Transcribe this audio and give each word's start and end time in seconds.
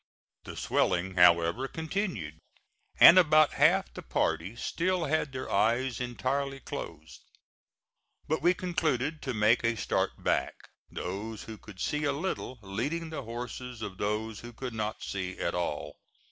The 0.45 0.57
swelling, 0.57 1.13
however, 1.13 1.67
continued, 1.67 2.39
and 2.99 3.19
about 3.19 3.51
half 3.53 3.93
the 3.93 4.01
party 4.01 4.55
still 4.55 5.05
had 5.05 5.31
their 5.31 5.47
eyes 5.47 6.01
entirely 6.01 6.59
closed; 6.59 7.21
but 8.27 8.41
we 8.41 8.55
concluded 8.55 9.21
to 9.21 9.35
make 9.35 9.63
a 9.63 9.77
start 9.77 10.13
back, 10.23 10.55
those 10.89 11.43
who 11.43 11.55
could 11.55 11.79
see 11.79 12.03
a 12.05 12.13
little 12.13 12.57
leading 12.63 13.11
the 13.11 13.21
horses 13.21 13.83
of 13.83 13.99
those 13.99 14.39
who 14.39 14.51
could 14.53 14.73
not 14.73 15.03
see 15.03 15.37
at 15.37 15.53
all. 15.53 15.97